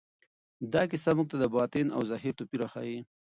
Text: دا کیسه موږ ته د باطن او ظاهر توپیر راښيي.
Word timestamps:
دا 0.73 0.81
کیسه 0.91 1.11
موږ 1.17 1.27
ته 1.31 1.37
د 1.39 1.45
باطن 1.55 1.87
او 1.95 2.01
ظاهر 2.09 2.33
توپیر 2.39 2.59
راښيي. 2.63 2.99